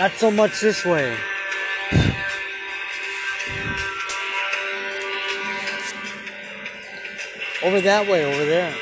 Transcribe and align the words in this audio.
Not 0.00 0.12
so 0.12 0.30
much 0.30 0.62
this 0.62 0.82
way. 0.82 1.14
Over 7.62 7.82
that 7.82 8.08
way, 8.08 8.24
over 8.24 8.46
there. 8.46 8.74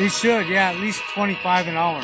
They 0.00 0.08
should, 0.08 0.48
yeah, 0.48 0.70
at 0.70 0.80
least 0.80 1.02
25 1.12 1.68
an 1.68 1.76
hour. 1.76 2.02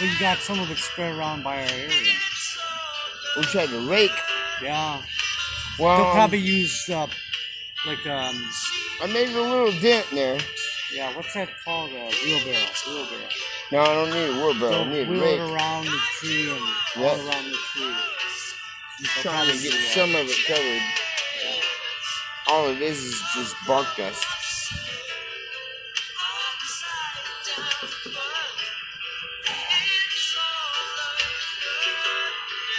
We 0.00 0.16
got 0.20 0.38
some 0.38 0.60
of 0.60 0.70
it 0.70 0.78
spread 0.78 1.16
around 1.16 1.42
by 1.42 1.62
our 1.64 1.70
area. 1.70 1.90
We 3.36 3.42
tried 3.44 3.68
to 3.70 3.90
rake. 3.90 4.12
Yeah. 4.62 5.02
Well, 5.78 5.96
They'll 6.04 6.12
probably 6.12 6.38
use 6.38 6.88
uh, 6.88 7.06
like 7.86 8.06
um 8.06 8.48
I 9.02 9.06
made 9.06 9.28
a 9.30 9.40
little 9.40 9.72
dent 9.80 10.06
there. 10.12 10.38
yeah, 10.94 11.14
what's 11.16 11.34
that 11.34 11.48
called? 11.64 11.90
Uh, 11.90 12.10
wheelbarrow. 12.24 12.66
Wheelbarrow. 12.86 13.28
No, 13.70 13.82
I 13.82 13.94
don't 13.94 14.10
need 14.10 14.30
a 14.30 14.32
wheelbarrow. 14.32 14.72
I 14.72 14.84
They'll 14.84 14.84
need 14.86 15.08
a 15.08 15.10
wheel 15.10 15.20
rake. 15.20 15.40
it 15.40 15.52
around 15.52 15.84
the 15.84 16.00
tree 16.16 16.50
and 16.50 17.04
all 17.04 17.28
around 17.28 17.44
the 17.44 17.58
tree. 17.72 17.94
Just 19.00 19.16
trying 19.20 19.46
to 19.46 19.62
get 19.62 19.72
some 19.92 20.10
of 20.10 20.24
it 20.26 20.46
covered. 20.46 20.82
All 22.48 22.68
it 22.68 22.80
is 22.80 22.98
is 22.98 23.22
just 23.34 23.56
bark 23.66 23.86
dust. 23.98 24.24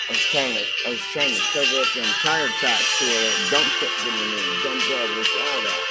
I 0.10 0.12
was 0.12 0.20
trying 0.34 0.54
to, 0.58 0.64
I 0.88 0.90
was 0.90 1.00
trying 1.14 1.34
to 1.36 1.42
cover 1.54 1.82
up 1.82 1.94
them 1.94 2.10
tire 2.26 2.50
tracks 2.60 2.90
so 2.98 3.06
that 3.06 3.50
dump 3.54 3.68
truck 3.78 3.94
didn't 4.02 4.26
in, 4.26 4.42
dump 4.66 4.82
drivers, 4.90 5.30
all 5.38 5.62
that. 5.70 5.82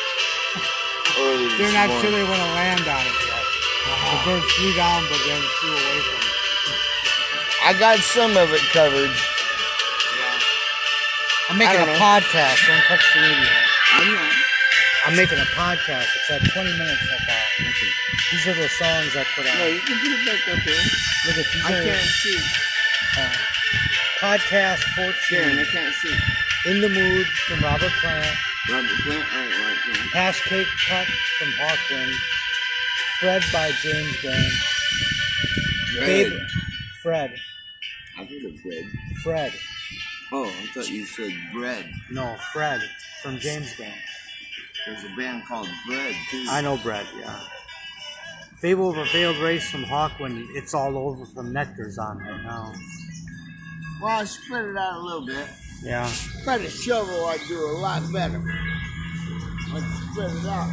They're 1.58 1.72
not 1.72 2.02
sure 2.02 2.10
they 2.10 2.24
want 2.24 2.42
to 2.42 2.50
land 2.58 2.88
on 2.88 3.06
it. 3.06 3.27
The 3.84 4.18
bird 4.24 4.42
flew 4.56 4.72
down, 4.74 5.02
but 5.08 5.20
then 5.26 5.42
flew 5.60 5.72
away 5.72 5.98
from 6.00 6.20
it. 6.20 6.34
I 7.64 7.72
got 7.78 7.98
some 8.00 8.36
of 8.36 8.50
it 8.52 8.62
covered. 8.72 9.10
I'm 11.50 11.56
making 11.58 11.80
I 11.80 11.82
a 11.82 11.86
don't 11.86 11.94
know. 11.94 12.00
podcast. 12.00 12.56
Don't 12.68 12.84
touch 12.88 13.04
the 13.14 13.20
radio. 13.20 13.48
I 13.92 14.04
know. 14.04 14.28
I'm 15.06 15.16
making 15.16 15.38
a 15.38 15.48
podcast. 15.56 16.08
It's 16.16 16.30
at 16.30 16.44
20 16.52 16.72
minutes 16.76 17.00
so 17.08 17.16
far. 17.24 17.44
These 18.32 18.46
are 18.48 18.54
the 18.60 18.68
songs 18.68 19.16
I 19.16 19.24
put 19.34 19.44
No, 19.46 19.52
out. 19.52 19.72
you 19.72 19.80
can 19.80 19.96
put 20.00 20.12
it 20.12 20.22
back 20.28 20.42
up 20.52 20.64
there. 20.64 20.84
Look 21.26 21.38
at 21.38 21.46
these 21.52 21.64
I 21.64 21.72
are 21.72 21.84
can't 21.84 22.04
see. 22.20 22.38
uh, 23.16 23.32
podcast 24.20 24.84
Karen, 25.28 25.56
14. 25.56 25.58
I 25.58 25.64
can't 25.64 25.94
see. 25.94 26.14
In 26.66 26.80
the 26.82 26.88
Mood 26.90 27.26
from 27.48 27.60
Robert 27.60 27.92
Plant. 28.02 28.36
Robert 28.68 28.90
Plant, 29.04 29.24
right, 29.32 29.48
right, 29.48 29.78
right. 29.88 29.96
Hash 30.12 30.42
Cake 30.44 30.68
Cut 30.86 31.06
from 31.38 31.48
Hawkwind. 31.52 32.12
Fred 33.20 33.42
by 33.52 33.72
James 33.82 34.22
Gang. 34.22 34.50
Favorite. 35.98 36.50
Fred. 37.02 37.34
I 38.16 38.24
heard 38.24 38.44
of 38.44 38.62
bread. 38.62 38.84
Fred. 39.24 39.52
Oh, 40.32 40.44
I 40.44 40.66
thought 40.72 40.88
you 40.88 41.04
said 41.04 41.32
bread. 41.52 41.90
No, 42.10 42.36
Fred 42.52 42.80
from 43.22 43.38
James 43.38 43.74
Gang. 43.76 43.92
There's 44.86 45.04
a 45.04 45.16
band 45.16 45.44
called 45.46 45.68
Bread, 45.86 46.14
too. 46.30 46.46
I 46.48 46.60
know 46.60 46.76
Brett, 46.78 47.06
yeah. 47.18 47.40
Fable 48.60 48.90
of 48.90 48.98
a 48.98 49.06
Failed 49.06 49.38
Race 49.38 49.68
from 49.68 49.84
Hawkwind. 49.84 50.46
It's 50.54 50.72
all 50.72 50.96
over 50.96 51.26
from 51.26 51.52
Nectar's 51.52 51.98
on 51.98 52.18
right 52.18 52.42
now. 52.42 52.72
Well, 54.00 54.20
I 54.20 54.24
spread 54.24 54.66
it 54.66 54.76
out 54.76 55.00
a 55.00 55.00
little 55.00 55.26
bit. 55.26 55.48
Yeah. 55.82 56.04
I 56.46 56.52
had 56.52 56.60
a 56.60 56.70
shovel, 56.70 57.26
I'd 57.26 57.40
do 57.48 57.58
a 57.58 57.78
lot 57.78 58.02
better. 58.12 58.42
I'd 59.72 60.10
spread 60.12 60.30
it 60.30 60.46
out. 60.46 60.70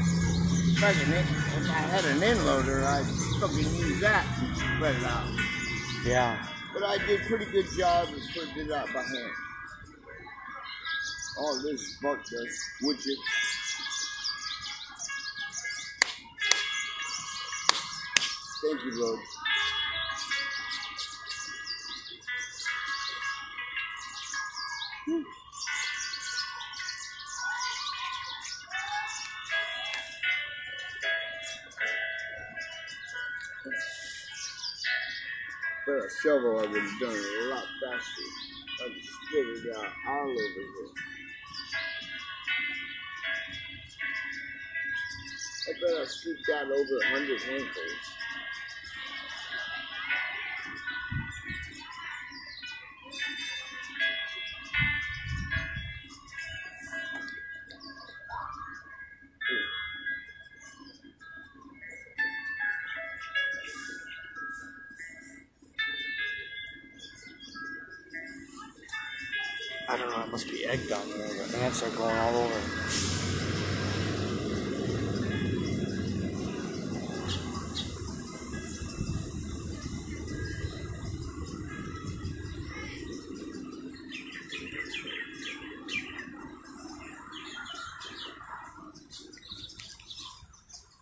If 0.76 0.84
I, 0.84 0.92
had 0.92 1.08
an 1.08 1.14
in, 1.14 1.20
if 1.64 1.70
I 1.70 1.74
had 1.74 2.06
an 2.06 2.18
inloader, 2.20 2.84
I'd 2.84 3.06
fucking 3.40 3.76
use 3.76 4.02
that 4.02 4.26
and 4.42 4.58
spread 4.58 4.96
it 4.98 5.04
out. 5.04 5.26
Yeah. 6.04 6.46
But 6.74 6.84
I 6.84 6.98
did 7.08 7.22
a 7.22 7.26
pretty 7.26 7.46
good 7.46 7.66
job 7.78 8.10
of 8.10 8.22
spreading 8.22 8.66
it 8.66 8.72
out 8.74 8.88
by 8.88 9.02
hand. 9.02 9.32
All 11.38 11.56
this 11.64 11.82
is 11.82 11.98
bark 12.02 12.20
dust, 12.26 12.60
wood. 12.82 12.98
Thank 18.62 18.84
you, 18.84 19.02
Lord. 19.02 19.20
Shovel, 36.46 36.60
I 36.60 36.72
would 36.72 36.82
have 36.82 37.00
done 37.00 37.16
it 37.16 37.46
a 37.46 37.50
lot 37.50 37.66
faster. 37.82 38.22
I'd 38.84 38.92
have 38.92 39.04
split 39.04 39.48
it 39.48 39.78
out 39.78 39.92
all 40.08 40.30
over 40.30 40.38
here. 40.38 40.90
I 45.68 45.72
bet 45.82 46.02
I 46.02 46.06
scooped 46.06 46.50
out 46.56 46.72
over 46.72 46.98
a 46.98 47.06
hundred 47.08 47.42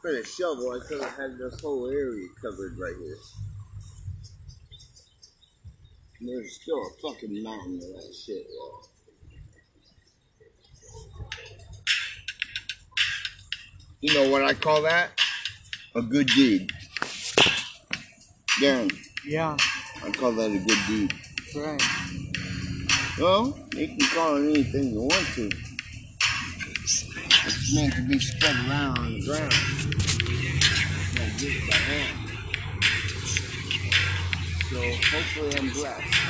For 0.03 0.11
the 0.11 0.25
shovel, 0.25 0.69
I 0.73 0.85
could 0.85 1.01
have 1.01 1.15
had 1.15 1.37
this 1.37 1.61
whole 1.61 1.89
area 1.89 2.27
covered 2.41 2.77
right 2.77 2.93
here. 3.01 3.15
And 6.19 6.27
there's 6.27 6.59
still 6.61 6.75
a 6.75 6.89
fucking 7.01 7.41
mountain 7.41 7.75
of 7.75 7.79
that 7.79 8.13
shit. 8.13 8.45
wall. 8.49 8.89
You 14.01 14.13
know 14.13 14.29
what 14.29 14.43
I 14.43 14.53
call 14.53 14.81
that? 14.81 15.11
A 15.95 16.01
good 16.01 16.27
deed. 16.27 16.69
Darren, 18.59 18.91
Yeah, 19.25 19.55
I 20.03 20.11
call 20.11 20.33
that 20.33 20.51
a 20.51 20.59
good 20.59 20.79
deed. 20.85 21.13
that's 21.37 21.55
right. 21.55 21.81
Well, 23.17 23.57
you 23.73 23.87
can 23.87 23.99
call 24.09 24.35
it 24.35 24.49
anything 24.49 24.91
you 24.91 25.01
want 25.03 25.27
to. 25.35 25.72
Meant 27.71 27.93
to 27.93 28.01
be 28.01 28.19
spread 28.19 28.55
around 28.67 28.99
on 28.99 29.13
the 29.13 29.25
ground. 29.25 29.53
Not 31.15 31.31
just 31.37 31.69
by 31.69 31.77
hand. 31.77 32.17
So 34.69 34.79
hopefully 35.09 35.55
I'm 35.57 35.69
blessed. 35.71 36.23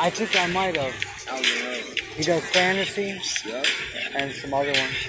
I 0.00 0.10
think 0.10 0.36
I 0.36 0.46
might 0.46 0.76
have. 0.76 1.07
He 2.16 2.22
does 2.24 2.42
fantasy 2.50 3.20
Yeah. 3.46 3.62
and 4.16 4.32
some 4.32 4.52
other 4.54 4.72
ones. 4.72 5.08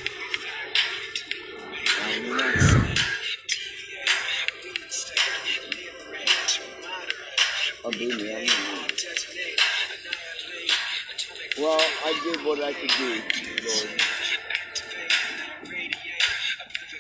Well, 11.58 11.80
I 12.06 12.22
did 12.24 12.46
what 12.46 12.64
I 12.64 12.74
could 12.74 12.90
do, 12.98 13.22
Lord. 13.68 14.00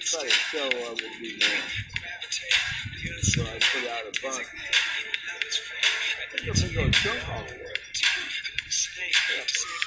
Try 0.01 0.23
to 0.23 0.29
show 0.29 0.69
I 0.69 0.89
would 0.89 0.97
do. 0.99 1.39
So 3.21 3.43
I 3.43 3.59
put 3.59 3.89
out 3.89 4.03
a 4.07 4.11
bunch. 4.21 4.47
I 6.17 6.37
think 6.37 6.47
I'm 6.47 6.73
gonna 6.73 6.73
go 6.73 6.89
jump 6.89 7.68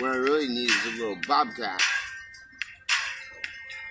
What 0.00 0.12
I 0.12 0.16
really 0.16 0.48
need 0.48 0.70
is 0.70 0.86
a 0.86 0.90
little 0.98 1.18
bobcat. 1.28 1.80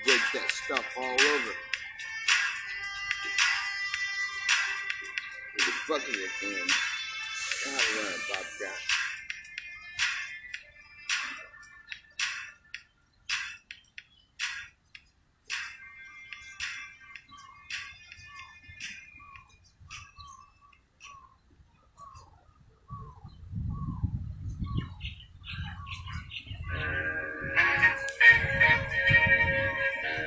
Get 0.05 0.19
that 0.33 0.51
stuff 0.51 0.85
all 0.97 1.03
over. 1.05 1.68
With 5.89 5.97
a 5.97 6.07
bucket 6.07 6.15
of 6.15 6.31
thing. 6.39 6.67
I 7.65 7.69
have 7.71 7.81
to 7.81 8.63
run. 8.63 8.73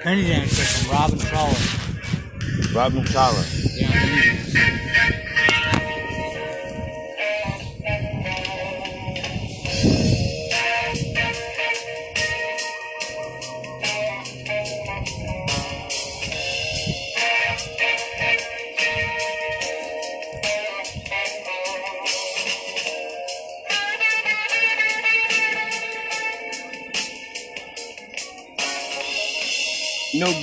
Benny 0.05 0.27
Dancer 0.27 0.65
from 0.65 0.91
Robin 0.91 1.19
Trower. 1.19 1.55
Robin 2.75 3.05
Collar. 3.05 3.72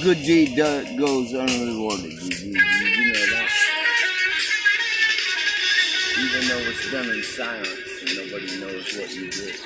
Good 0.02 0.18
deed 0.24 0.56
goes 0.56 1.34
unrewarded. 1.34 2.14
You, 2.14 2.30
you, 2.30 2.52
you, 2.52 2.88
you 2.88 3.14
know 3.14 3.26
that. 3.32 3.52
Even 6.18 6.48
though 6.48 6.70
it's 6.70 6.92
done 6.92 7.10
in 7.10 7.24
silence 7.24 8.02
and 8.02 8.16
nobody 8.18 8.60
knows 8.60 8.98
what 8.98 9.14
you 9.14 9.30
did. 9.30 9.60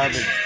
Garbage. 0.00 0.39